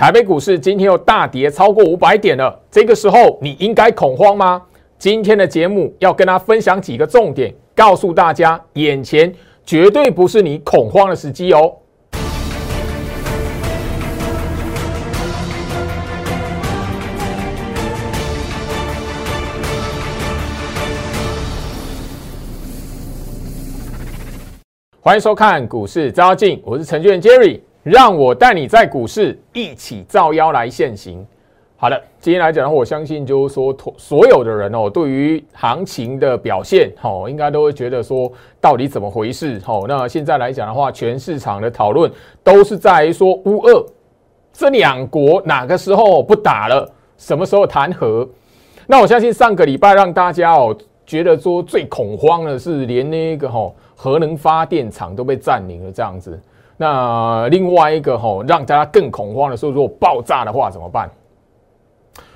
[0.00, 4.62] 台北股市今天又大跌超过五百点了，这个时候你应该恐慌吗？
[4.98, 9.30] 今天的节目要跟大家分享几个重点，告诉大家，眼前
[9.62, 11.74] 绝对不是你恐慌的时机哦。
[25.02, 27.60] 欢迎收看股市招妖，我是程序员 Jerry。
[27.82, 31.26] 让我带你在股市一起造妖来现行。
[31.76, 38.30] 好的，今天来讲的话，我相信就是说，所有的人哦，对于行情的表现，哦，应该都会觉得说，
[38.60, 39.58] 到底怎么回事？
[39.66, 42.12] 哦，那现在来讲的话，全市场的讨论
[42.44, 43.86] 都是在于说乌俄
[44.52, 48.28] 这两国哪个时候不打了，什么时候谈和？
[48.86, 50.76] 那我相信上个礼拜让大家哦，
[51.06, 56.38] 觉得说最恐慌的是连那个哈核能发电厂都被占领了这样子。
[56.80, 61.10] 那另外一个吼，让大家更恐慌的时候，如果爆炸的话怎么办？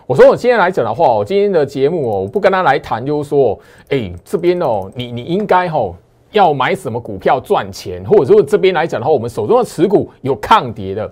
[0.07, 5.97] 我说我今天来讲的话，我今天的节目哦，我不跟他来谈，就是说，哎，这边哦，你你应该吼
[6.33, 11.11] 要买什么股票赚钱，或者说这边来讲的话，我们手中的持股有抗跌的，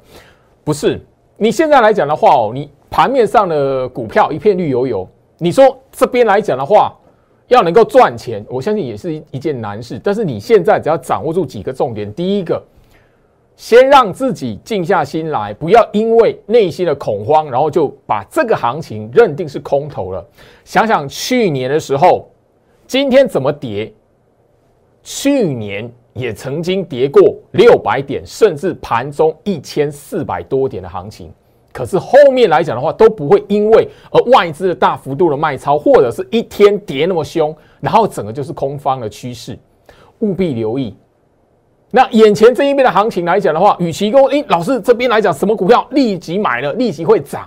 [0.62, 1.01] 不是？
[1.39, 6.95] 你现在来讲的话哦，你盘面上的股票一片绿油油，你说这边来讲的话，
[7.49, 9.99] 要能够赚钱，我相信也是一件难事。
[10.05, 12.62] 但是你现在只要掌握住几个重点，第一个。
[13.63, 20.27] 先让自己静下心来，不要因为内心的恐慌，然后就把这个行情认定是空头了。
[20.65, 22.29] 想想去年的时候，
[22.89, 23.95] 今天怎么跌？
[25.05, 31.33] 去年也曾经跌过六百点，甚至盘中一千四百多点的行情。
[31.73, 39.57] 可是后面来讲的话，都不会因为而外资的大幅度的卖超，或者是一天跌那么凶，然后整个就是空方的趋势。
[40.19, 40.97] 务必留意。
[41.95, 47.47] 那眼前这一边的行情来讲的话，与其跟诶老师这边来讲，什么股票立即买了立即会涨，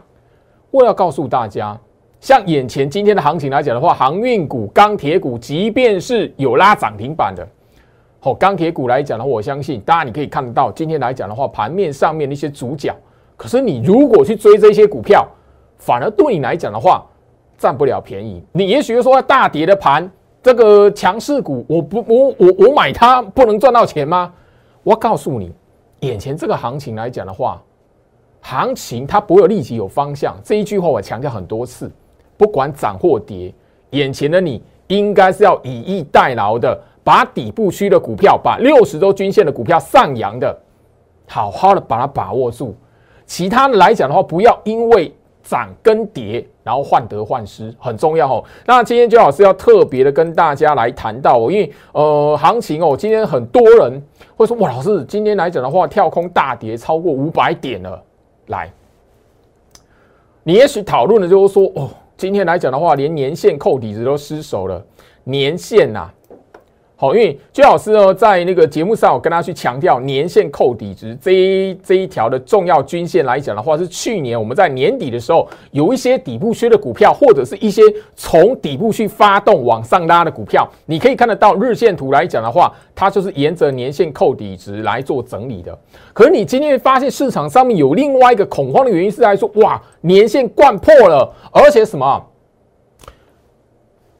[0.70, 1.76] 我要告诉大家，
[2.20, 7.47] 像眼前今天的行情来讲的话，航运股、钢铁股，即便是有拉涨停板的，
[8.19, 12.96] 好，钢铁股来讲的话，我相信大家你可以看得到，今天来讲的话，盘面上面的一些主角，
[13.36, 15.28] 可是你如果去追这些股票，
[15.80, 17.03] 反而对你来讲的话，
[17.58, 18.44] 占不了便宜。
[18.52, 20.08] 你也许说大跌的盘。
[20.46, 24.31] 这个强势股，我不我我我买它不能赚到钱吗？
[24.85, 25.51] 我告诉你，
[26.01, 27.59] 眼前这个行情来讲的话，
[28.40, 30.38] 行情它不会立即有方向。
[30.44, 31.91] 这一句话我强调很多次，
[32.38, 33.51] 不管涨或跌，
[33.90, 40.56] 眼前的你应该是要以逸待劳的，把底部区的股票，把六十周均线的股票上扬的，
[41.28, 42.75] 好好的把它把握住。
[43.25, 45.12] 其他的来讲的话，不要因为。
[45.47, 48.44] 涨跟跌，然后患得患失很重要哦。
[48.66, 54.02] 那今天周老师要特别的跟大家来谈到哦，因为呃行情哦，今天很多人
[54.36, 58.02] 会说哇，老师今天来讲的话，跳空大跌超过五百点了。
[58.48, 58.72] 来，
[60.42, 61.88] 你也许讨论的就是说哦，
[62.18, 64.84] 今天来讲的话，连年线扣底子都失守了，
[65.24, 66.09] 年线呐。
[66.97, 77.81] 好，因为居老师呢，在那个节目上，我跟他去强调年线扣底值这一这一条的重要均线来讲的话，是去年我们在年底的时候，有一些底部区的股票，或者是一些
[78.16, 85.77] 从底部去发动往上拉的股票，你可以看得到日线图来讲的话，它就是沿着年线扣底值来做整理的。
[86.13, 92.25] 可是你今天发现市场上面有另外一个恐慌的原因是在说，哇，年线贯破了，而且什么？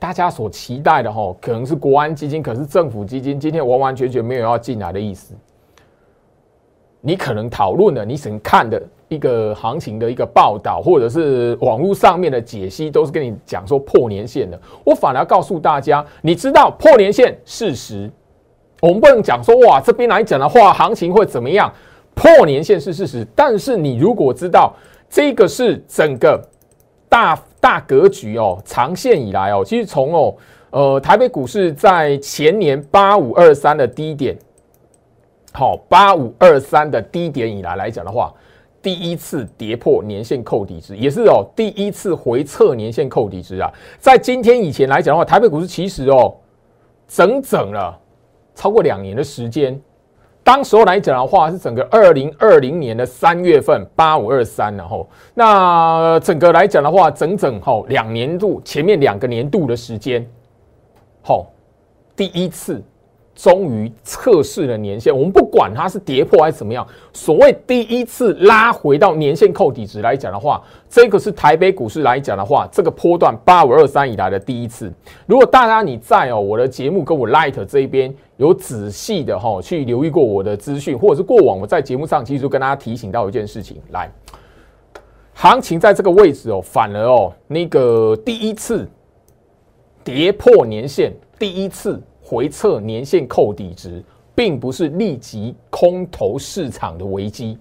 [0.06, 5.34] 大家所期待的哈，可能是国安基金，可是政府基金今天完完全全没有要进来的意思。
[7.02, 14.62] 你可能讨论的，你想看的一个行情的一个报道，或者是网络上面的解析，都是跟你讲说破年线的。
[14.84, 18.08] 我反而要告诉大家，你知道破年线事实，
[18.82, 21.74] 我们不能讲说哇，这边来讲的话，行情会怎么样？
[22.14, 24.72] 破年线是事实，但是你如果知道
[25.10, 26.40] 这个是整个
[27.10, 27.36] 大。
[27.66, 30.36] 大格局哦，长线以来哦，其实从哦，
[30.70, 34.38] 呃，台北股市在前年八五二三的低点，
[35.52, 38.32] 好，八五二三的低点以来来讲的话，
[38.84, 43.74] 第一次跌破年线扣底值，也是哦，第一次回测年线扣底值啊。
[43.98, 46.36] 在今天以前来讲的话，台北股市其实哦，
[47.08, 48.00] 整整了
[48.54, 49.82] 超过两年的时间。
[50.46, 60.24] 当时候来讲的话，是整个二零二零年的三月份八五二三，然后那整个来讲的话，整整吼两年度前面两个年度的时间，
[61.24, 61.48] 好
[62.16, 62.80] 第一次。
[63.38, 74.90] 终于测试了年线，我们不管它是跌破还是怎么样，所谓第一次拉回到年线扣底值来讲的话，这个是台北股市来讲的话，这个波段八五二三以来的第一次。
[75.26, 84.12] 如果大家你在哦我的节目跟我 Light 这一边有仔细的哈去留意过我的资讯，或者是过往我在节目上其实就跟大家提醒到一件事情，来，
[85.34, 88.86] 行情在这个位置哦，反而哦，那个第一次
[90.04, 94.04] 跌破年线，第一次回测年线扣底值，
[94.36, 97.58] 并不是立即空头市场的危机。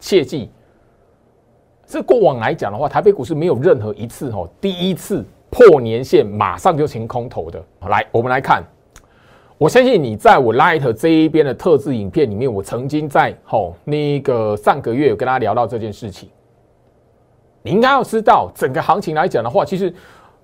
[0.00, 0.50] 切记，
[1.86, 7.62] 这过往来讲的话，台北股市没有任何一次哦，第一次破年线马上就成空头的。
[7.88, 8.64] 来，我们来看。
[9.58, 16.28] 我相信你在我 Light 这一边的特制影片里面，我曾经在吼那个上个月有跟大家聊到这件事情。
[17.62, 19.92] 你应该要知道，整个行情来讲的话，其实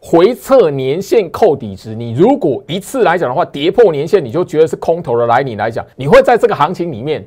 [0.00, 7.23] 回测年线扣底值，你如果一次来讲的话跌破年线，你就觉得是空头的来，你来讲，你会在这个行情里面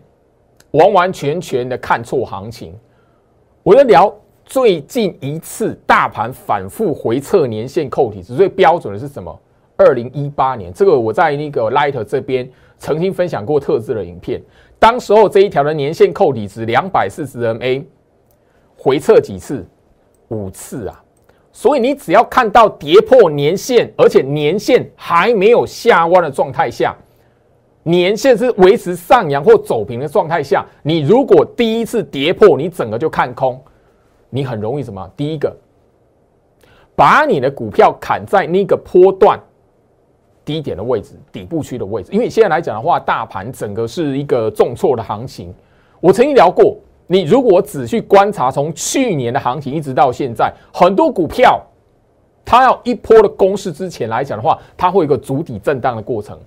[0.71, 2.73] 完完全全的看错行情。
[3.61, 4.11] 我要聊
[4.43, 9.39] 最近一次大盘反复回测年线扣底值，最标准的是什么？
[9.77, 14.41] 二零一八年，这个我在那个 Light 这边曾经分享过特制的影片。
[14.79, 17.83] 当时候这一条的年线扣底值两百四十 MA，
[18.77, 19.65] 回撤几次？
[20.29, 21.03] 五次啊！
[21.51, 26.95] 所以你只要看到跌破年线，而且年线还没有下弯的状态下，
[27.83, 33.61] 年线是维持上扬或走平的状态下，你如果第一次跌破，你整个就看空，
[34.29, 35.09] 你很容易什么？
[35.15, 35.55] 第一个，
[36.95, 39.39] 把你的股票砍在那个波段。
[40.45, 45.51] 低点的位置，底部区的位置，因为现在来讲的话，大盘整个是一个重挫的行情。
[45.99, 46.77] 我曾经聊过，
[47.07, 51.59] 你如果仔细观察，从去年的行情一直到现在，很多股票
[52.45, 56.37] 它要一波的攻势之前来讲的话，它会有一个足底震荡的过程。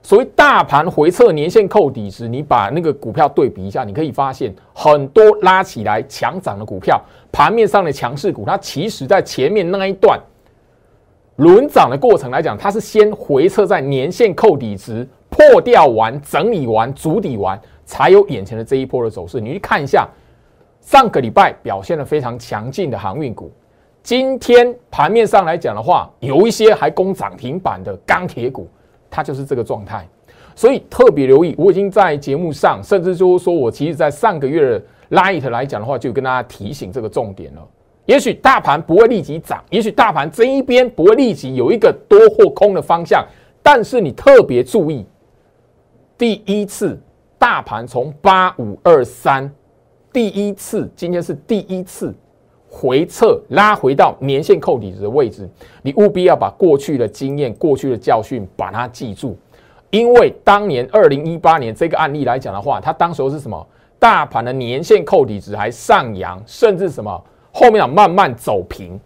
[0.00, 7.02] 所谓大盘回撤年线扣底时，你把那个股票对比一下，你可以发现很多拉起来强涨的股票，
[7.32, 10.20] 盘面上的强势股，它其实在前面那一段。
[11.36, 19.40] 轮涨的过程来讲，它是先回撤在年线扣底值破掉完、整理完、筑底完，才有眼前的这一波的走势。
[19.40, 20.08] 你去看一下，
[20.80, 23.50] 上个礼拜表现的非常强劲的航运股，
[24.02, 28.68] 今天盘面上来讲的话，有一些还攻涨停板的钢铁股，
[29.10, 30.06] 它就是这个状态。
[30.54, 37.68] 所以特别留意，我已经在节目上，甚至就是说我其实在上个月的 Light 来讲的话，就跟大家提醒这个重点了。
[38.06, 43.26] 也许大盘不会立即涨，也许大盘这一边不会立即有一个多或空的方向，
[43.62, 45.06] 但是你特别注意，
[46.18, 47.00] 第一次
[47.38, 49.50] 大盘从八五二三，
[50.12, 52.14] 第一次今天是第一次
[52.68, 55.48] 回撤拉回到年线扣底值的位置，
[55.80, 59.34] 你务必要把过去的经验、过去的教训把它记住，
[59.90, 63.66] 因为当年二零一八年这个案例来讲的话，它当时候是什么？
[63.98, 67.24] 大盘的年线扣底值还上扬，甚至什么？
[67.56, 68.98] 后面啊慢慢走平，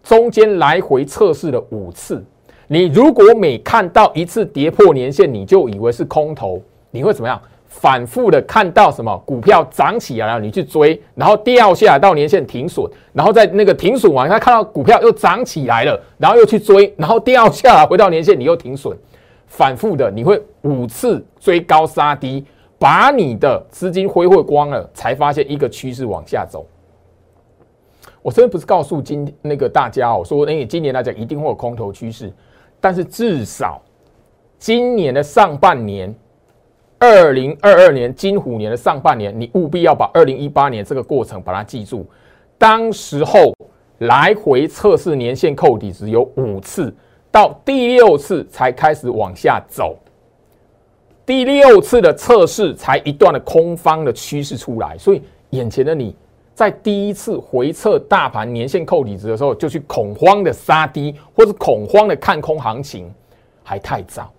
[0.00, 2.24] 中间来回测试了五次。
[2.68, 6.62] 你如果每看到一次跌破年线，你就以为是空头，
[6.92, 7.40] 你会怎么样？
[7.66, 18.96] 反复的看到什么股票涨起来了，你去追，然后掉下来到年线停损，然后在那个停损完，他看到股票又涨起来了，然后又去追，然后掉下来回到年线，你又停损，
[19.48, 22.44] 反复的你会五次追高杀低，
[22.78, 26.64] 把你的资金挥霍光了，才发现一个趋势往下走。
[28.26, 32.32] 我这边不是告诉今那个大家哦，说那今年来讲一定会有空头趋势，
[32.80, 33.80] 但是至少
[34.58, 36.12] 今年的上半年，
[36.98, 42.04] 二零二二年金虎年的上半年，你务必要把二零一八年这个过程把它记住。
[42.58, 43.54] 当时候
[43.98, 46.92] 来回测试年限扣底只有五次，
[47.30, 49.96] 到第六次才开始往下走，
[51.24, 56.16] 第六次的测试才一段的空方的趋势出来，所以眼前的你。
[56.56, 63.12] 在第一次回撤大盘年线扣底值的时候，就去恐慌的杀低，或者恐慌的看空行情，
[63.62, 64.32] 还太早，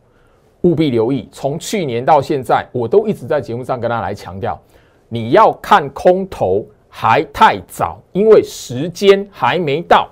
[0.62, 1.29] 务必留意。
[1.31, 4.59] 从去年到现在，我都一直在节目上跟大家来强调，
[5.07, 10.09] 你要看空头还太早，因为时间还没到。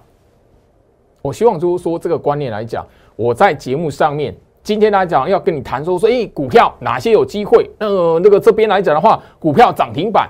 [1.23, 2.85] 我希望就是说这个观念来讲，
[3.15, 4.31] 我在节目上面
[4.61, 7.67] 今天来讲要跟你谈说说，哎，股票哪些有机会？
[7.79, 10.29] 呃，那个这边来讲的话，股票涨停板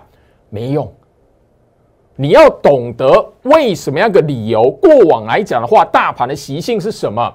[0.49, 0.89] 没用。
[2.17, 4.71] 你要懂得为什么样个理由？
[4.71, 7.33] 过往来讲的话，大盘的习性是什么？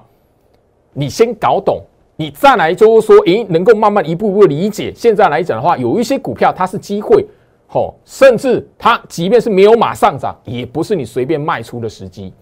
[0.93, 1.81] 你先搞懂，
[2.15, 4.91] 你再来就是说，诶，能够慢慢一步步理解。
[4.95, 7.25] 现在来讲的话，有一些股票它是机会，
[7.67, 12.33] 吼，甚至它即便是没有马上涨，也不是你随便卖出的时机。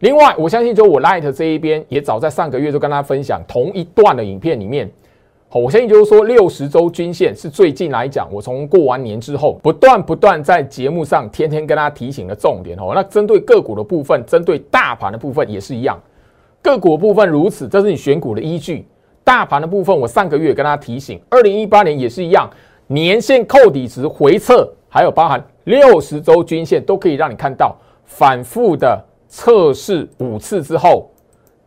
[0.00, 4.90] 另外，我相信就我 Light 这一边，也早在上个月就跟大家分享同一段的影片里面。
[5.48, 12.90] 好，我相信就是说，六十周均线是最近来讲，我从过完年之后，不断不断在节目上天天跟大家提醒的重点哦。
[12.92, 15.96] 那针对个股的部分，针对大盘的部分也是一样，
[16.60, 18.88] 个股部分如此，这是你选股的依据。
[19.22, 22.50] 大盘的部分，我上个月跟大家提醒，二零一八年也是一样，
[22.88, 31.08] 年线扣底值回撤，还有包含六十周均线都可以让你看到反复的测试五次之后，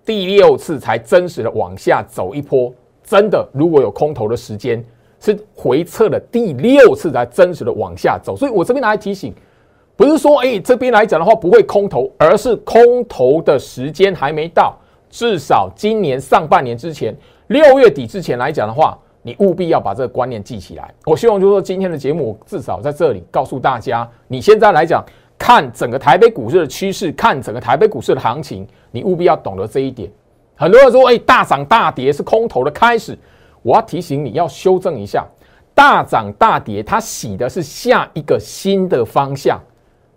[0.05, 2.73] 第六次才真实的往下走一波。
[3.09, 4.85] 真的，如果有空头的时间，
[5.19, 8.35] 是回撤了第六次才真实的往下走。
[8.35, 9.33] 所以我这边来提醒，
[9.95, 14.77] 不是说哎这边来讲的话不会空头，而是空头的时间还没到。
[15.09, 18.95] 至少今年上半年之前，六月底之前来讲的话。
[19.21, 20.93] 你务必要把这个观念记起来。
[21.05, 25.03] 我希望就是说，今天的节目至少在这里告诉大家，你现在来讲
[25.37, 30.09] 看整个台北股市的趋势，看整个台北股市的行情，你务必要懂得这一点。
[30.59, 33.17] 很多人说，哎，大涨大跌是空头的开始，
[33.61, 35.25] 我要提醒你要修正一下，
[35.73, 39.57] 大涨大跌它洗的是下一个新的方向，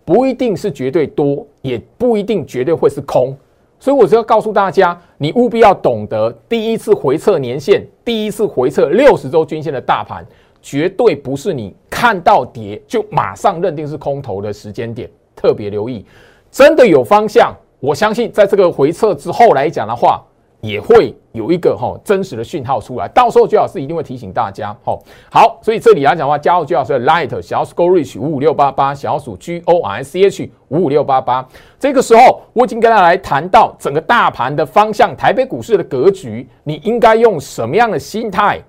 [0.05, 3.37] 不一定是绝对多，也不一定绝对会是空。
[3.79, 10.27] 所以我只要告诉大家，你务必要懂得，第一次回测年线，第一次回测六十周均线的大盘，
[10.61, 15.09] 绝对不是你看到跌就马上认定是空头的时间点。
[15.37, 16.05] 特别留意，
[16.51, 20.21] 真的有方向，我相信在这个回撤之后来讲的话。
[20.63, 24.75] 也会有一个哈真实的讯号出来，到时候最老师一定会提醒大家。
[24.85, 31.45] 好，好，所以这里来讲的话，加入最老师的 Light 小鼠 Go Reach 五五六八八，小鼠 G O R C H 五五六八八。
[31.81, 38.63] 这个时候，我已经跟大家来谈到整个大盘的方向，台北股市的格局，你应该用什么样的心态，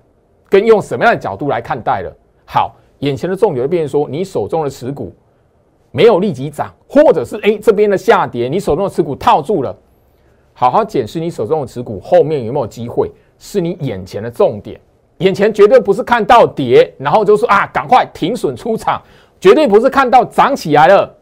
[0.48, 2.12] 跟用什么样的角度来看待了。
[2.44, 5.14] 好，眼前的重点就变成说，你手中的持股
[5.92, 9.72] 没有立即涨，或者是哎这边的下跌，你手中的持股套住了。
[10.54, 13.10] 好好检视你手中的持股，后面有没有机会？
[13.38, 14.80] 是你眼前的重点。
[15.18, 19.02] 眼前绝对不是看到跌，然后就说啊，赶快停损出场。
[19.40, 21.14] 绝对不是看到涨起来了，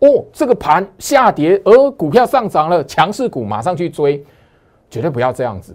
[0.00, 4.22] 哦，这个盘下跌，而股票上涨了，强势股马上去追。
[4.90, 5.74] 绝对不要这样子，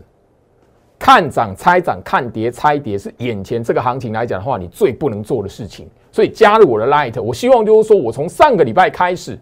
[0.99, 5.87] 看涨猜涨，看跌猜跌，是眼前这个行情来讲的话，你最不能做的事情。
[6.11, 9.39] 所以加入我的 Light，我希望就是说我从上个礼拜开始，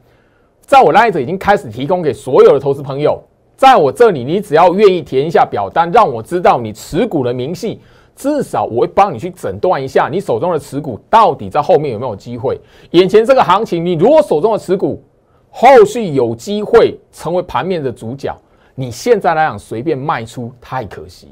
[0.61, 3.21] 在我 Light 已经开始提供给所有的投资朋友。
[3.55, 7.79] 在我这里，你只要愿意填一下表单，让我知道你持股的明细，
[8.15, 12.59] 至少我会帮你去诊断一下你手中的持股到底在后面有没有机会。
[12.91, 15.01] 眼前这个行情，你如果手中的持股
[15.49, 18.35] 后续有机会成为盘面的主角，
[18.75, 21.29] 你现在来讲随便卖出太可惜。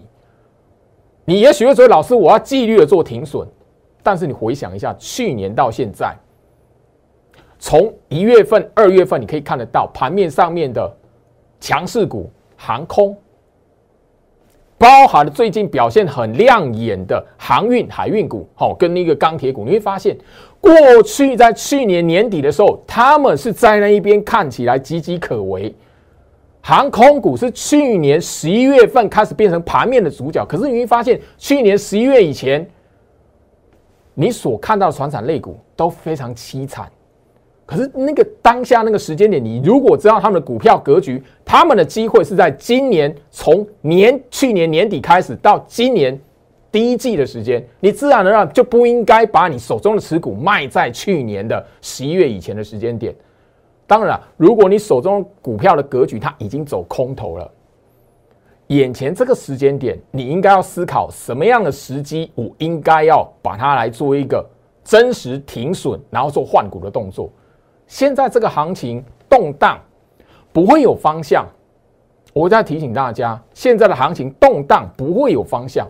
[1.26, 3.48] 你也许会说，老师，我要纪律的做停损，
[4.04, 6.16] 但是你回想一下，去年到现在，
[7.60, 10.90] 从一月份、二月份，你可以看得到盘面上面的。
[11.62, 13.16] 强势股、航空，
[14.78, 20.18] 包含了最近表现很亮眼的航运、海运股，好，跟那个钢铁股，你会发现，
[20.60, 25.74] 过去在去年年底的时候，他们是在那一边看起来岌岌可危。
[26.64, 32.68] 航空股是去年十一月份开始变成盘面的主角，可是你会发现，去年十一月以前，
[34.14, 36.92] 你所看到的船产类股都非常凄惨。
[37.72, 46.20] 可是那个当下那个时间点，你如果知道他们的股票格局，他们的机会是在今年从年去年年底开始到今年
[46.70, 53.16] 第一季的时间，你自然而然就不应该把你手中的持股卖在去年的十一月以前的时间点。
[53.88, 57.50] 当然了，如果你手中股票的格局它已经走空头了，
[58.68, 64.46] 眼前这个时间点，你应该要思考什么样的时机，我应该要把它来做一个
[64.84, 67.32] 真实停损，然后做换股的动作。
[67.92, 69.78] 现在这个行情动荡，
[70.54, 71.46] 不会有方向。
[72.32, 75.86] 我在提醒大家，现在的行情动荡不会有方向。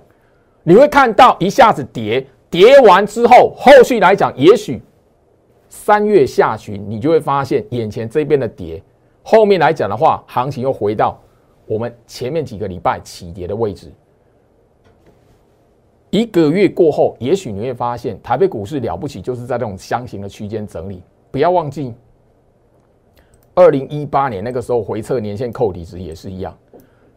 [0.63, 4.81] 你会看到一下子跌，跌完之后，后续来讲，也许
[5.69, 8.81] 三月下旬你就会发现眼前这边的跌，
[9.21, 11.21] 后面来讲的话，行情又回到
[11.67, 13.91] 我们前面几个礼拜起跌的位置。
[16.09, 21.03] 一个月过后，也许你会发现台北股市了不起，就是在这种箱型的区间整理。
[21.31, 21.93] 不要忘记，
[23.55, 26.55] 二零一八年那个时候回撤年线扣底值也是一样，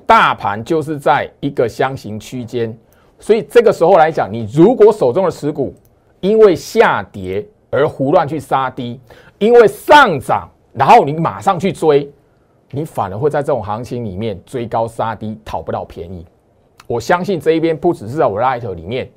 [0.06, 2.76] 大盘就是在一个箱型区间，
[3.18, 5.74] 所以这个时候来讲，你如果手中的持股
[6.20, 9.00] 因为下跌而胡乱去杀低，
[9.38, 12.08] 因为上涨然后你马上去追，
[12.70, 16.24] 你反而会在这种行情里面追高杀低，讨不到便宜。
[16.86, 19.10] 我相信这一边不只是在我 Light 里面。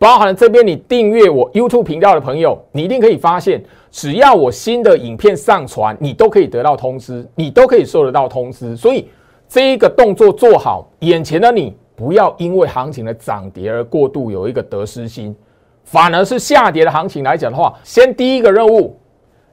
[0.00, 8.74] 包含了这边，你订阅我 YouTube 频道的朋友，你一定可以发现，只要我新的影片上传，你都可以得到通知，你都可以收得到通知。
[8.74, 9.10] 所以
[9.46, 15.36] 这一个动作做好，眼前的你不要因为行情的涨跌而过度有一个得失心，
[15.84, 18.96] 反而是下跌的行情来讲的话，先第一个任务，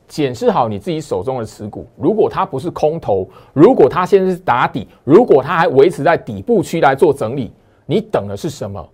[0.08, 7.52] 检视好你自己手中的持股，如果它不是空头，如果它现在是打底，如果它还维持在底部区来做整理，
[7.86, 8.88] 你等的是什么？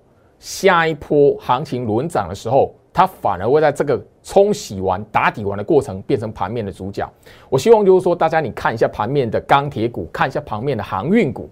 [0.44, 7.10] 下一波行情轮涨的时候，它反而会在这个冲洗完、打底完的过程，变成盘面的主角。
[7.48, 11.50] 我希望就是说，大家你看一下盘面的钢铁股，看一下盘面的航运股，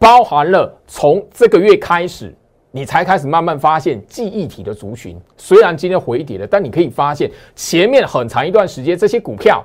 [0.00, 2.34] 包含了从这个月开始，
[2.72, 5.16] 你才开始慢慢发现记忆体的族群。
[5.36, 9.64] 虽然今天回跌了，但你可以发现前面很长一段时间，这些股票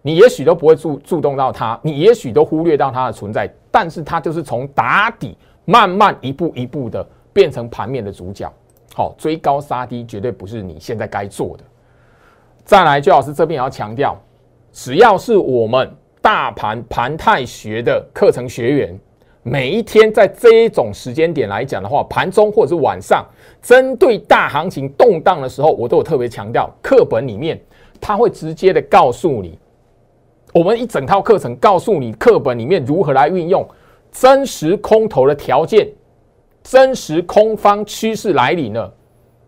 [0.00, 5.36] 你也许都不会注注动到它，你也许都忽略到它的存在，但是它就是从打底
[5.66, 8.52] 慢慢一步一步的变成盘面的主角。
[8.94, 11.64] 好，追高杀低绝对不是你现在该做的。
[12.64, 14.16] 再来，周老师这边也要强调，
[14.72, 18.98] 只要是我们大盘盘态学的课程学员，
[19.42, 23.24] 每一天在这一种时间点来讲的话，盘中或者是晚上，
[23.62, 27.60] 针对大行情动荡的时候，我都有特别强调，课本里面
[28.00, 29.58] 他会直接的告诉你，
[30.52, 33.66] 我们一整套课程告诉你课本里面如何来运用
[34.10, 35.88] 真实空头的条件。
[36.70, 38.94] 真实空方趋势来临了，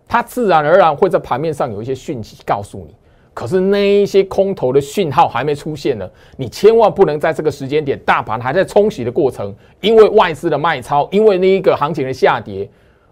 [0.08, 2.96] 它自然而然会在盘面上有一些讯息告诉你。
[3.32, 12.68] 可是那一些空头的讯号还没出现呢，你千万不能在这个时间点，大盘还在冲洗的过程，因为外资的卖超，因为那一个行情的下跌，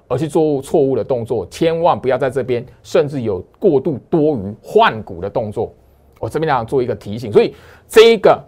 [0.09, 1.47] 而去做错误的动作。
[1.49, 5.73] 千万不要在这边，甚至有过度多余换股的动作。
[6.19, 7.55] 我这边要做一个提醒，所以
[7.87, 8.45] 这一个。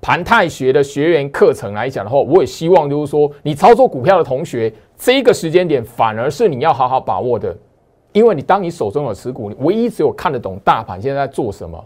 [0.00, 7.54] 盘泰学的学员课程来讲的话，我也希望就是说，你操作股票的同学，这一个时间点反而是你要好好把握的，
[8.12, 11.84] 因为你当你手中有持股，你唯一只有看得懂大盘现在在做什么。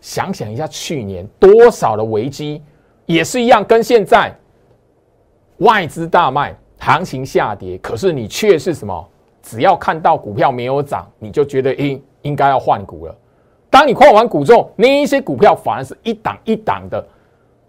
[0.00, 2.62] 想想一下去年多少的危机，
[3.06, 4.32] 也是一样，跟现在
[5.58, 9.08] 外资大卖，行情下跌，可是你却是什么？
[9.42, 13.14] 只要看到股票没有涨，你就觉得应应该要换股了。
[13.70, 17.04] 当你换完股之后，那一些股票反而是一档一档的。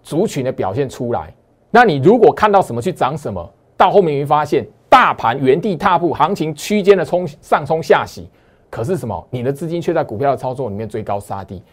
[0.02, 1.32] 族群的表现出来，
[1.70, 3.48] 那你如果看到什么去涨什么，
[3.80, 8.28] 到后面你会发现大盘原地踏步，行情区间的冲上冲下洗，
[8.70, 9.28] 可是什么？
[9.30, 11.64] 你的资金却在股票的操作里面追高杀低。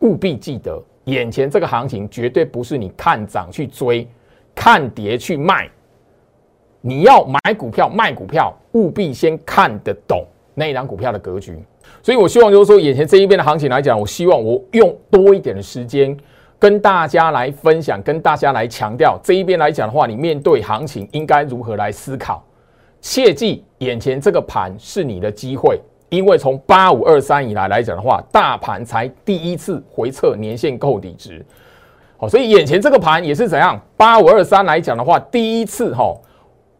[0.00, 4.08] 务必记得，眼前这个行情绝对不是你看涨去追，
[4.56, 5.70] 看跌去卖。
[6.80, 11.56] 你要买股票卖股票，务必先看得懂那一张股票的格局。
[12.02, 16.16] 所以我希望就是说，眼前这一边的行情来讲，我希望我用多一点的时间。
[16.58, 22.42] 跟大家来分享，跟大家来强调这一边来讲的话，你面对行情应该如何来思考？
[23.00, 31.44] 切记，眼前这个盘是你的机会，因为从八五二三以来来讲的话，大盘才第一次回测年线够底值。
[32.16, 33.78] 好，所以眼前这个盘也是怎样？
[33.96, 36.12] 八五二三来讲的话，第一次哈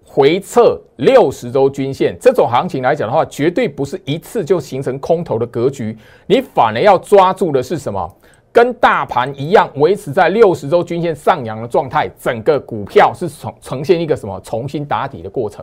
[0.02, 8.10] 回测六十周均线，这种行情来讲的话，绝对不是一次就形成空头的格局，你反而要抓住的是什么？
[8.56, 15.62] 跟大盘一样，维持在六十周均线上扬的状态，整个股票是呈呈现一个什么重新打底的过程。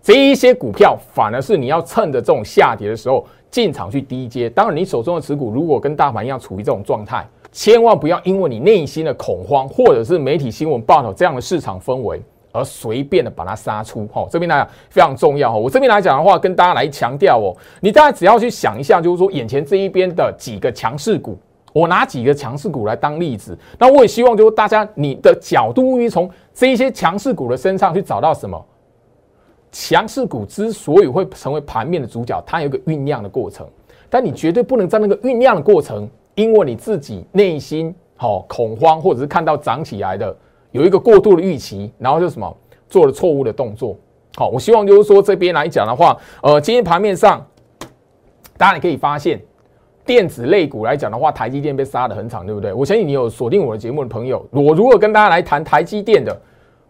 [0.00, 4.48] 这一些股票反而是你要趁着这种下跌的时候进场去低接。
[4.48, 14.06] 当然，你手中的持股如果跟大盘一样处于这种状态，千万不要因为你内心的恐慌，或者是媒体新闻报道这样的市场氛围而随便的把它杀出。
[14.06, 15.52] 哈，这边来讲非常重要。
[15.52, 21.38] 哈，我这边来讲的话，跟大家来强调哦，你大家只要去想一下，就是说眼前这一边的几个强势股。
[21.74, 28.64] 我拿几个强势股来当例子，那我也希望就是大家你的角度，于从这一些强势股的身上去找到什么？
[29.72, 33.66] 强势股之所以会成为盘面的主角，它有一个酝酿的过程，
[34.08, 40.34] 但你绝对不能在那个酝酿的过程，因为你自己内心好恐慌，或者是看到涨起来的
[40.70, 42.56] 有一个过度的预期，然后就什么
[42.88, 43.96] 做了错误的动作。
[44.36, 47.44] 好，我希望就是说这边来讲的话，呃，今天盘面上，
[48.56, 49.42] 大家你可以发现。
[50.06, 52.72] 电子类股来讲的话，台积电被杀的很惨，对不对？
[52.72, 56.38] 我相信你有锁定我的节目的朋友，我如果跟大家来谈台积电的，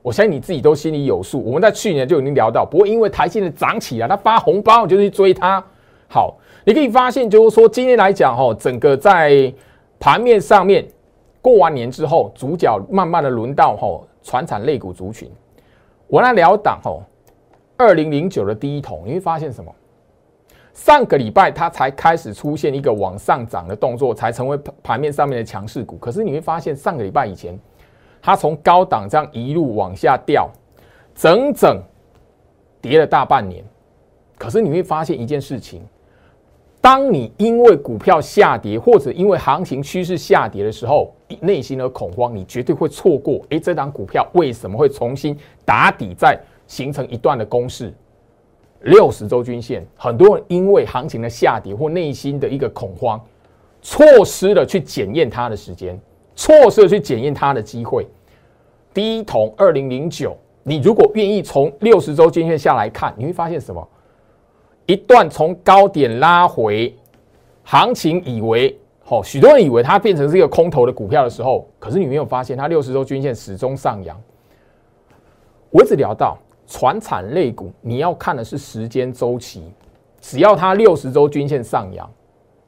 [0.03, 1.41] 我相信你自己都心里有数。
[1.45, 5.65] 我们在去年就已经聊到，不过因为台积电涨起来，它发红包就去追它。
[6.09, 9.53] 好，你可以发现就是说，今天来讲哈，整个在
[10.01, 10.85] 盘面上面
[11.41, 15.31] 过完年之后，主角慢慢的轮到哈，船产类股族群。
[16.09, 16.99] 我来聊档哈，
[17.77, 19.73] 二零零九的第一桶，你会发现什么？
[20.75, 25.97] 上个礼拜它才开始出现一个往上涨的动作，才成为盘面上面的强势股。
[25.97, 27.57] 可是你会发现，上个礼拜以前，
[28.21, 30.51] 它从高档这样一路往下掉，
[31.15, 31.81] 整整
[32.83, 33.65] 跌了大半年。
[34.37, 35.81] 可是你会发现一件事情：
[36.81, 43.41] 当你因为股票下跌，或者因为行情趋势下跌的时候，内心的恐慌，你绝对会错过。
[43.51, 47.95] 诶，这档股票为什么会重新打底，再形成一段的攻势？
[48.85, 53.21] 六十周均线，很多人因为行情的下跌或内心的一个恐慌，
[53.83, 55.99] 错失了去检验它的时间，
[56.35, 58.07] 错失了去检验它的机会。
[58.93, 63.87] 第一桶二零零九，你如果愿意从六十周均线下来看，你会发现什么？
[64.87, 66.95] 一段从高点拉回
[67.63, 74.21] 行情以为，哦，许多人以为它变成是一个空头的股票的时候，可是你没有发现它六十周均线始终上扬。
[75.71, 79.63] 我一直聊到船产类股，你要看的是时间周期，
[80.21, 82.11] 只要它六十周均线上扬，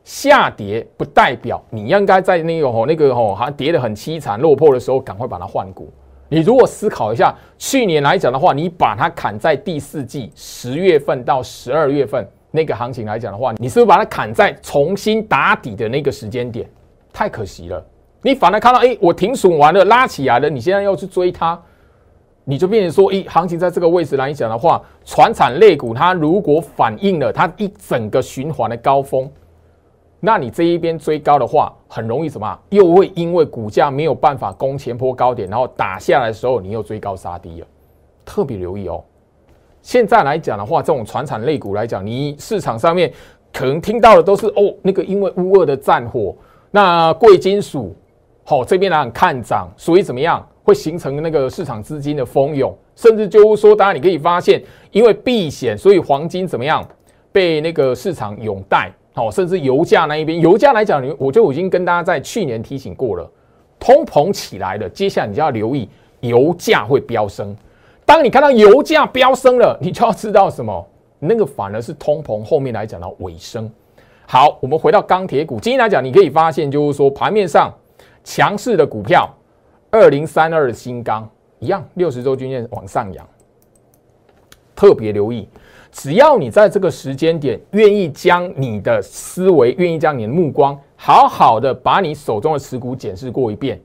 [0.05, 5.91] 下跌不代表你应该在那个吼那个吼好像跌得很凄惨落魄的时候，赶快把它换股。
[6.29, 16.69] 你如果思考一下，去年来讲的话，你把它砍在第四季十月份到十二月份那个行情来讲的话，你是不是把它砍在重新打底的那个时间点？
[17.13, 17.85] 太可惜了。
[18.23, 21.61] 你反而看到，哎，我停损完了，拉起来了，你现在要去追它，
[22.49, 29.29] 你就变成说，哎，行情在这个位置来讲的话，船产类股它如果反映了它一整个循环的高峰。
[30.21, 32.57] 那你这一边追高的话，很容易什么？
[32.69, 37.67] 又会因为股价没有办法攻前坡高点，然后打下来的时候，你又追高杀低了。
[38.25, 39.03] 特别留意哦。
[39.83, 43.13] 现在来讲的话，这种船产类股来讲，你市场上面
[43.53, 46.33] 可能听到的都是哦，那个因为乌二的战火，
[46.71, 47.93] 那贵金属
[48.45, 56.85] 好这边来看涨，所以怎么样会形成那个市场资金的蜂涌，甚至就是说，当然你可以发现，因为避险，所以黄金怎么样
[57.31, 58.91] 被那个市场拥戴。
[59.15, 63.31] 好，甚至油价那一边，油价来讲，我就已经跟大家在去年提醒过了，
[63.79, 67.57] 通膨起来了，接下来你就要留意油价会飙升。
[68.05, 70.85] 当你看到油价飙升了，你就要知道什么？
[71.21, 73.71] 那个反而是通膨后面来讲的尾声。
[74.27, 77.73] 好，我们回到钢铁股，今天来讲，你可以发现就是说盘面上
[78.25, 79.33] 强势的股票，
[79.91, 83.27] 二零三二的新钢一样，六十周均线往上扬，
[84.75, 85.49] 特别留意。
[85.93, 93.81] 只要你在这个时间点愿意将你的思维、愿意将你的目光好好的把你手中的持股检视过一遍，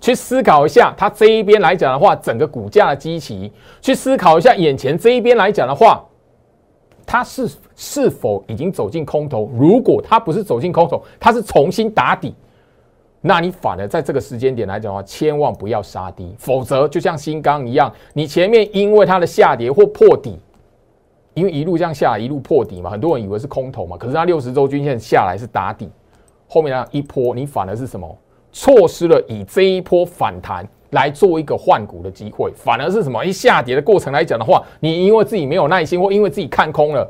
[0.00, 6.02] 去思考一下它这一边来讲的话，整个股价的基期，去思考一下眼前这一边来讲的话，
[7.04, 9.50] 它是是否已经走进空头？
[9.58, 12.34] 如果它不是走进空头，它是重新打底，
[13.20, 20.38] 那你反而在这个时间点来讲的话，千万不要杀低，否则就像新钢一样，你前面因为它的下跌或破底。
[21.34, 25.88] 因为一路这样下，一路破底嘛，很多人以为是空头嘛，可是它六十周均线下来是打底，
[26.48, 28.18] 后面那一波你反而是什么？
[28.50, 33.24] 错失了以这一波反弹来做一个换股的机会，反而是什么？
[33.24, 37.08] 一下跌的过程来讲的话，你因为自己没有耐心，或因为自己看空了，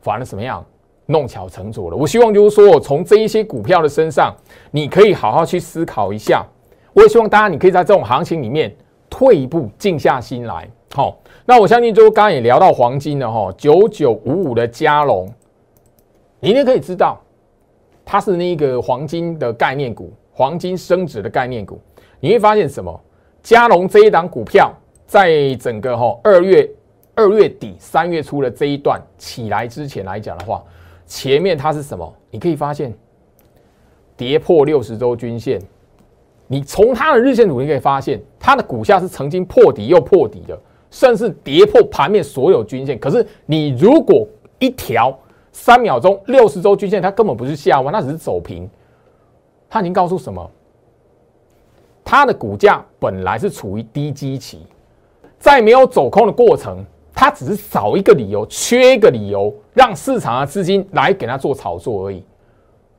[0.00, 0.64] 反而怎么样？
[1.06, 1.96] 弄巧成拙了。
[1.96, 4.34] 我希望就是说，从这一些股票的身上，
[4.70, 6.44] 你可以好好去思考一下。
[6.92, 8.74] 我也希望大家，你可以在这种行情里面
[9.08, 11.18] 退一步，静下心来，好。
[11.44, 15.28] 那我相信，就刚刚也聊到黄金了哈，九九五五的加龙，
[16.40, 17.20] 你也可以知道，
[18.04, 21.80] 它是那个黄金的概念股，黄金升值的概念股。
[22.18, 23.00] 你会发现什么？
[23.42, 24.72] 加龙这一档股票，
[25.06, 26.68] 在整个哈二月
[27.14, 30.64] 二月底三月初的这一段起来之前来讲的话，
[31.06, 32.14] 前面它是什么？
[32.30, 32.92] 你可以发现
[34.16, 35.60] 跌破六十周均线，
[36.46, 40.58] 你从它的日线图你可以发现，它的股价是曾经破底又破底的。
[40.88, 44.26] 甚至跌破盘面所有均线，可是你如果
[44.60, 45.18] 一条
[45.50, 48.70] 三秒钟六十周均线，它根本不是下弯，它只是走平。
[49.68, 50.48] 它已经告诉什么？
[52.04, 54.64] 它的股价本来是处于低基期，
[55.38, 56.86] 在没有走空的过程，
[57.16, 62.22] 它只是少一个理由，缺一个理由，让市场的资金来给它做炒作而已。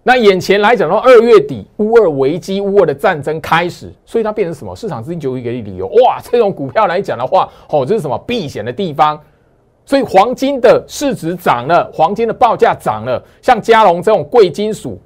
[0.02, 4.76] 那眼前来讲的话，二月底乌二危机、乌二的战争开始，所以它变成什么？
[4.76, 9.22] 市场资金就有一个理由，哇，这种股票来讲的话，哦，这是什么避险的地方？
[9.86, 15.00] 所以黄金的市值涨了，黄金的报价涨了，像嘉龙这种贵金属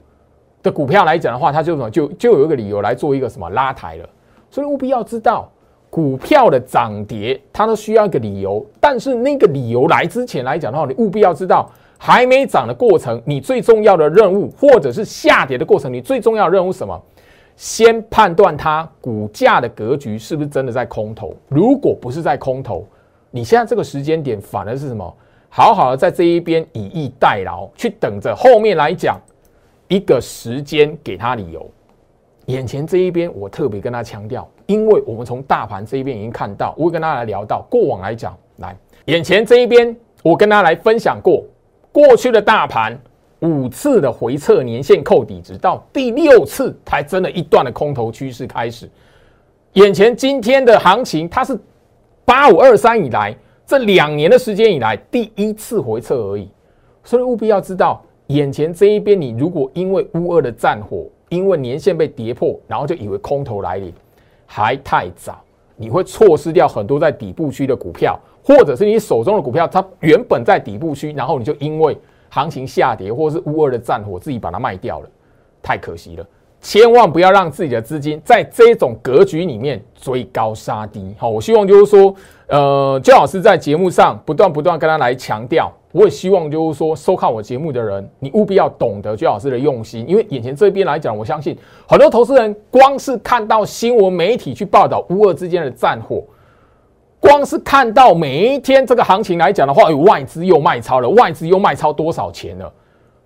[0.64, 4.10] 的股票来讲的话，它就什么就就有一个理由来做一个什么拉抬了。
[4.50, 5.52] 所以务必要知道，
[5.92, 11.70] 股票的涨跌它都需要一个理由，但是那个理由来之前来讲的话，你务必要知道。
[12.04, 17.00] 还没涨的过程，你最重要的任务，或者是下跌的过程，你最重要的任务是什么？
[17.56, 21.36] 先判断它股价的格局是不是真的在空头。
[21.48, 22.88] 如果不是在空头，
[23.30, 25.16] 你现在这个时间点反而是什么？
[25.48, 29.22] 好好的在这一边以逸待劳，去等着后面来讲
[29.88, 31.70] 一个时间给他理由。
[32.48, 38.74] 眼前这一边，我特别跟他强调，因为我们从大盘这一边已经看到，我会跟大家来聊到过往来讲，来
[39.06, 41.44] 眼前这一边，我跟大家来分享过。
[41.92, 42.98] 过去的大盘
[43.42, 48.90] 五次的回撤年线扣底，直到第六次才真的一段的空头趋势开始。
[49.74, 51.60] 眼前今天的行情，它是
[52.24, 56.50] 八五二三以来这两年的时间以来第一次回撤而已。
[57.04, 63.94] 所以务必要知道，眼前这一边，你如果因为乌二的战火，因为年线被跌破，然后就以为空头来临，
[64.54, 65.42] 还太早，
[65.78, 68.20] 你会错失掉很多在底部区的股票。
[68.44, 71.98] 或者是你手中的股票，它原本在底部区，然后你就因为
[72.30, 75.10] 行情下跌或是乌二的战火，自己把它卖掉了，
[75.62, 76.26] 太可惜了。
[76.60, 81.16] 千万不要让自己的资金在这种格局里面追高杀低。
[81.18, 82.14] 好，我希望就是说，
[82.52, 96.22] 呃，焦老师在节目上不断不断跟他来强调，我也希望就是说，收看我节目的人，你务必要懂得焦老师的用心，因为眼前这边来讲，我相信很多投资人光是看到新闻媒体去报道乌俄之间的战火，
[97.22, 102.70] 光是看到每一天这个行情来讲的话，有外资又卖超了，外资又卖超多少钱了，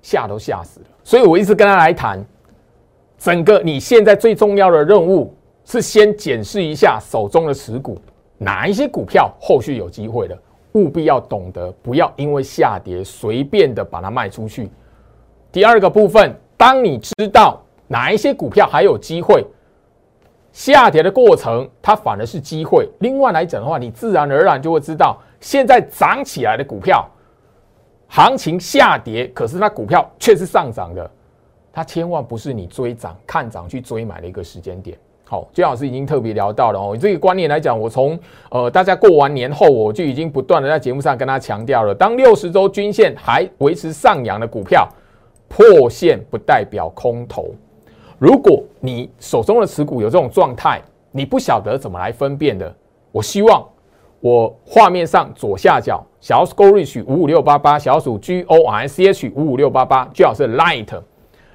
[0.03, 0.85] 吓都吓死了。
[1.03, 2.23] 所以我一直跟他来谈。
[3.17, 5.33] 整个你现在最重要的任务
[5.63, 7.97] 是先检视一下手中的持股，
[8.37, 10.37] 哪一些股票后续有机会的，
[10.73, 14.69] 务必要懂得，不要因为下跌随便的把它卖出去。
[15.51, 19.45] 第二个部分，当你知道哪一些股票还有机会，
[20.51, 22.89] 下跌的过程它反而是机会。
[22.99, 27.09] 另外来讲的话，你自然而然就会知道，现在涨起来的股票，
[28.07, 31.09] 行情下跌，可是它股票却是上涨的。
[31.71, 34.97] 它千万不是你追涨看涨去追买的一个时间点。
[35.27, 38.17] 好，姜老师已经特别聊到了哦，这个观念来讲，我从
[38.51, 41.95] 呃大家过完年后，我就已经不断的在节目上跟他强调了。
[41.95, 44.87] 当六十周均线还维持上扬的股票
[45.47, 47.47] 破线，不代表空头。
[48.19, 50.79] 如果你手中的持股有这种状态，
[51.11, 52.71] 你不晓得怎么来分辨的，
[53.11, 53.67] 我希望
[54.19, 61.01] 我画面上左下角小鼠 Go Reach 五五六八八，小鼠 G O R C H 五五六八八，最好是 Light。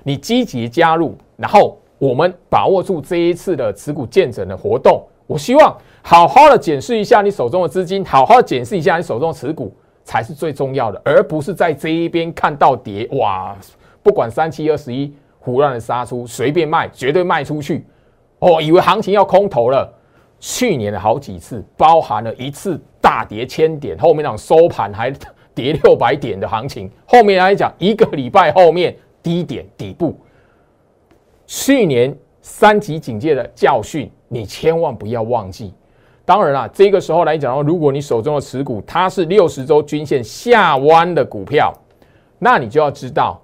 [0.02, 5.04] 你积极加入，然后我们把握住这一次的持股见证的活动。
[5.26, 9.70] 我希望好好的检视一下你手中的资金，好好的检视一下你手中的持股
[10.02, 13.54] 才是最重要的，而不是在这一边看到跌哇，
[14.02, 17.84] 不管三七二十一胡乱的杀出，随便卖，绝对卖出去
[18.38, 19.86] 哦，以为行情要空头了。
[20.38, 25.12] 去年的好几次，包含了一次大跌千点，后面那种收盘还
[25.54, 28.96] 跌六百点的行情，后面来讲一个礼拜后面。
[29.22, 30.18] 低点底部，
[31.52, 35.74] 去年三级警戒的教训，你千万不要忘记。
[36.24, 41.76] 当然啦，这个时候来讲的话，如果你手中的持股它是六十周均线下弯的股票，
[42.38, 43.42] 那你就要知道，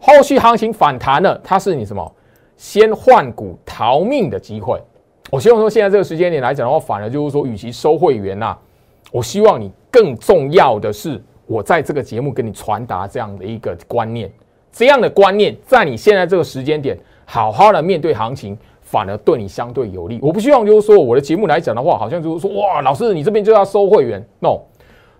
[0.00, 2.12] 后续行情反弹了，它是你什么
[2.56, 4.82] 先换股逃命的机会。
[5.30, 8.58] 我希望说，现在这个时间点来讲的话，反而就是说，与其收会员呐，
[9.12, 14.28] 我希望你更重要的是，我在这个节目跟你传达这样的一个观念。
[14.72, 16.98] 这样的观念，在你现在这个时间点，
[17.30, 20.18] 好好的面对行情，反而对你相对有利。
[20.22, 24.26] 我不希望就是说我的节目来讲的话，好像就是说哇，老师你这边就要收会员。
[24.40, 24.60] no，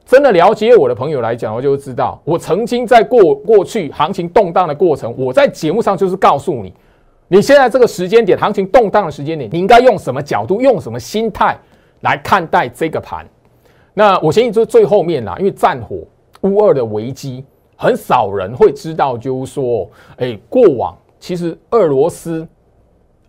[0.07, 6.73] 真的了解我的朋友来讲，我就知道，我曾经在过过去行情动荡的过程，我在节目上就是告诉你，
[7.29, 11.55] 你现在这个时间点，行情动荡的时间点，你应该用什么角度，用什么心态
[12.01, 13.27] 来看待这个盘。
[13.93, 15.99] 那我相信就是最后面啦，因为战火
[16.41, 17.45] 乌二的危机。
[17.81, 22.47] 很少人会知道，就是说，哎，过往其实俄罗斯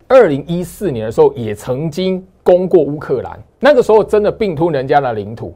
[0.08, 5.54] 二零一四年的时候也曾经攻过乌克兰，那个时候真的并吞人家的领土。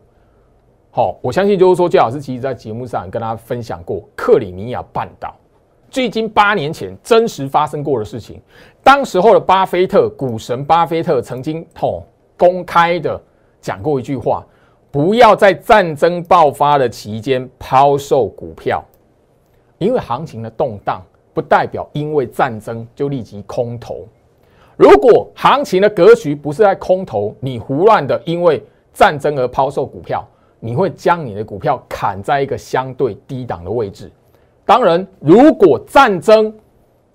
[0.91, 5.35] 好，我相信就是说，姜老师其实在节目上跟大家分享过克里米亚半岛，
[5.91, 8.41] 最近八年前真实发生过的事情。
[8.83, 12.05] 当时候的巴菲特股神巴菲特曾经吼
[12.37, 13.21] 公开的
[13.61, 14.45] 讲过一句话。
[14.91, 18.81] 不要在战争爆发的期间抛售股票，
[19.79, 21.03] 因为行情的动荡
[21.35, 24.07] 不代表因为战争就立即空头。
[24.77, 30.27] 如果行情的格局不是在空头，你胡乱的因为战争而抛售股票，
[30.61, 34.11] 你会将你的股票砍在一个相对低档的位置。
[34.65, 36.55] 当然，如果战争，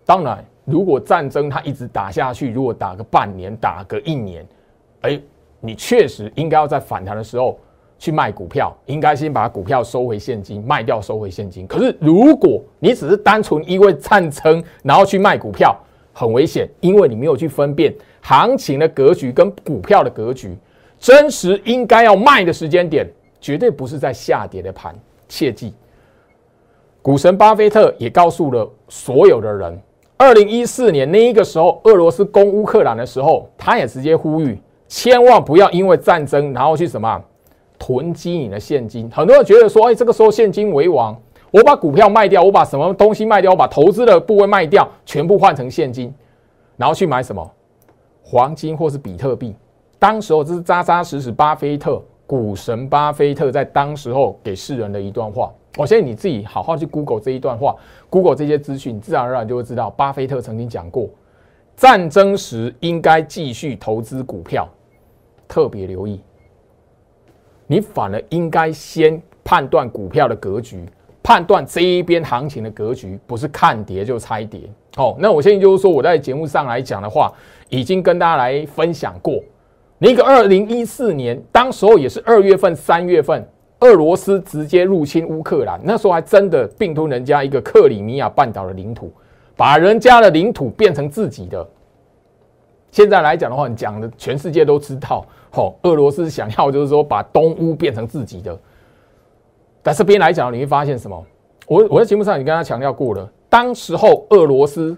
[0.06, 4.46] 当然如果战争它一直打下去，如果打个半年、打个一年，
[5.02, 5.20] 哎，
[5.60, 7.58] 你确实应该要在反弹的时候。
[8.00, 11.68] 去卖股票，应该先把股票收回现金，卖掉收回现金。
[11.68, 15.78] 可是如果你只是单纯因为战争，然后去卖股票，
[16.14, 20.58] 很危险，因为你没有去分辨行情的格局跟股票的格局。
[20.98, 23.08] 真实应该要卖的时间点，
[23.40, 24.96] 绝对不是在下跌的盘。
[25.28, 25.74] 切记，
[27.02, 29.80] 股神巴菲特也告诉了所有的人，
[30.18, 37.24] 二零一四年那一个时候，俄罗斯攻乌克兰的时候，他也直接呼吁，千万不要因为战争，然后去什么。
[37.80, 41.18] 囤积你的现金，很多人觉得说，哎，这个时候现金为王，
[41.50, 46.14] 我把股票卖掉，我把什么东西卖掉，我把投资的部位卖掉，全部换成现金，
[46.76, 47.50] 然后去买什么
[48.22, 49.56] 黄金或是比特币。
[49.98, 55.52] 当时候这是扎扎实实，巴菲特股神巴菲特在当时候给世人的一段话。
[55.78, 57.76] 我相信你自己好好去 Google 这一段话
[58.10, 61.08] ，Google 这些资讯，自然而然就会知道，巴菲特曾经讲过，
[61.78, 64.68] 战争时应该继续投资股票，
[65.48, 66.20] 特别留意。
[67.72, 70.84] 你反而应该先判断股票的格局，
[71.22, 74.62] 判断这一边行情的格局，不是看跌就猜跌。
[74.98, 77.32] 哦，那我现在就是说，我在节目上来讲的话，
[77.70, 79.40] 已经跟大家来分享过。
[80.00, 83.48] 那个二零一四年，当时候也是二月份、三月份，
[83.82, 89.14] 俄罗斯直接入侵乌克兰，那时候还真的并吞人家一个克里米亚半岛的领土，
[89.56, 91.70] 把人家的领土变成自己的。
[92.90, 98.58] 现在来讲的话，你讲的全世界都知道，吼，俄罗斯想要就是说把东乌变成自己的。
[99.82, 101.26] 但这边来讲，你会发现什么？
[101.68, 104.98] 我我在节目上已经跟他强调过了，当时候俄罗斯。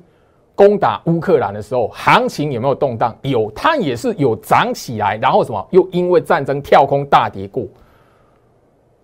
[0.53, 3.17] 攻打乌克兰的时候，行情有没有动荡？
[3.23, 7.65] 有，它也是有涨起来，然后什么又因为战争跳空大跌过。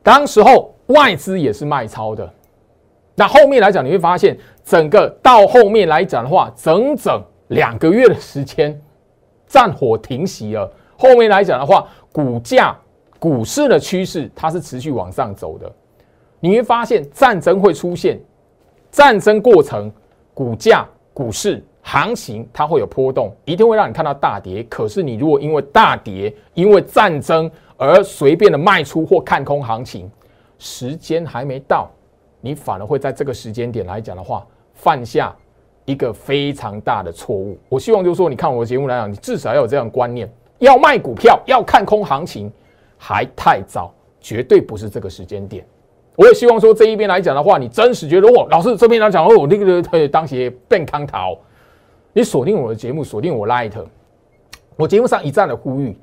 [0.04, 2.30] 当时候外资也是卖超的。
[3.16, 8.80] 那后面来讲，你会发现整个到后面来讲的话，整整两个月的时间，
[9.48, 10.72] 战火停息了。
[10.98, 12.76] 后面来讲的话，股价、
[13.20, 15.72] 股市的趋势它是持续往上走的。
[16.40, 18.20] 你会发现战争会出现，
[18.92, 19.92] 战争过程
[20.34, 20.88] 股价。
[21.14, 24.62] 股市行情它会有波动，一定会让你看到大跌。
[24.70, 30.08] 可是你如果因为大跌、因为战争而随便的卖出或看空行情，
[30.60, 31.90] 时间还没到，
[32.40, 35.36] 你反而会在这个时间点来讲的话，犯下
[35.86, 37.58] 一个非常大的错误。
[37.68, 42.52] 我希望就是说，你看我的节目来讲，你至少要有这样观念：要卖股票、要看空行情，
[42.98, 45.66] 还太早，绝对不是这个时间点。
[46.16, 51.38] 我也希望说这一边来讲的话，你真实觉得哦，老师这边来讲哦，我那个当鞋变康桃，
[52.12, 53.74] 你锁定我的节目，锁定我 Light，
[54.76, 55.96] 我节目上一再的呼吁。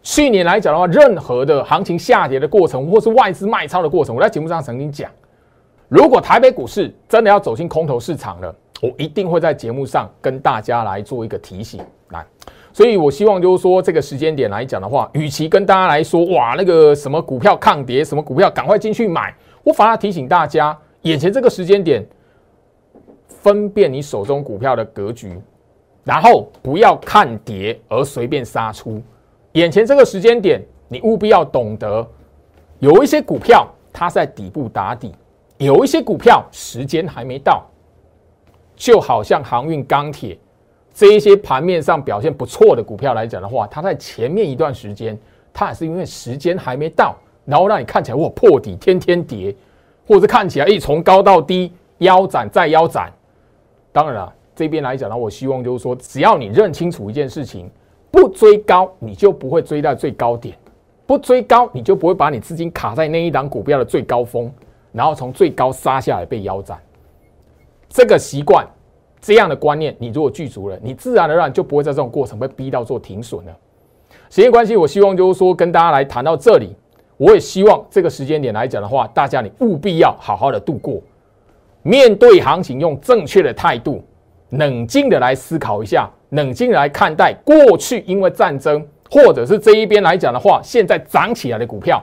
[0.00, 5.10] 去年来讲的话，任何的行情下跌的过程，或是外资卖超的过程，我在节目上曾经讲，
[5.88, 11.84] 如果台北股市真的要走进空头市场了，我一定会在节目上跟大家来做一个提醒。
[12.10, 12.24] 来，
[12.78, 19.34] 所以我希望就是说这个时间点来讲的话，与其跟大家来说哇那个什么股票抗跌，什么股票赶快进去买。
[19.64, 22.06] 我反而提醒大家，眼前这个时间点，
[23.26, 25.36] 分辨你手中股票的格局，
[26.04, 29.02] 然后不要看跌而随便杀出。
[29.54, 32.08] 眼前这个时间点，你务必要懂得，
[32.78, 35.12] 有一些股票它在底部打底，
[35.56, 37.66] 有一些股票时间还没到。
[38.76, 40.38] 就好像航运、钢铁
[40.98, 45.16] 这一些盘面上表现不错的股票来讲的话，它在前面一段时间，
[45.52, 47.14] 它也是因为时间还没到。
[47.44, 49.54] 然后让你看起来哇破底天天跌，
[50.08, 53.12] 或者看起来一从高到低腰斩再腰斩。
[53.92, 57.70] 当然了，这边来讲呢，我希望就是说，只要你认清楚一件事情，
[58.10, 60.52] 不追高，你就不会追到最高点；
[61.06, 64.52] 不追高，你就不会把你资金卡在那一档股票的最高峰，
[64.90, 66.76] 然后从最高杀下来被腰斩。
[67.88, 68.66] 这个习惯，
[69.20, 73.56] 这样的观念，你如果具足了，你自然而然就不会在这种过程被逼到做停损了。
[74.30, 76.74] 时间关系，我希望就是说跟大家来谈到这里。
[77.16, 81.02] 我也希望这个时间点来讲的话，大家你务必要好好的度过，
[81.82, 84.00] 面对行情用正确的态度，
[84.50, 92.00] 冷静的来思考一下，冷静来看待过去因为战争或者是这一边来讲的话，现在涨起来的股票，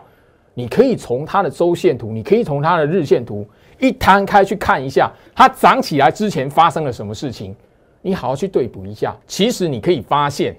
[0.53, 3.47] 你可以从它的周线图，你可以从它的日线图
[3.79, 7.55] 一摊开去看一下，它涨起来之前发生了什么事情，
[8.01, 9.15] 你好好去对补一下。
[9.27, 10.55] 其实你可以发现，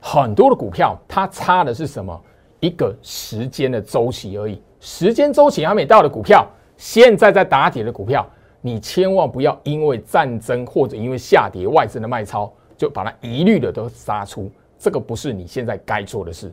[0.00, 2.18] 很多的股票它差的是什么？
[2.60, 6.46] 一个时间的周期而已，时间周期还没到的股票，
[6.78, 8.26] 现在在打底的股票，
[8.62, 16.50] 你千万不要因为战争或者因为下跌外资的卖超，就把它一律的都杀出，这个不是你现在该做的事。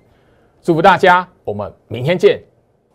[0.61, 2.41] 祝福大家，我们明天见。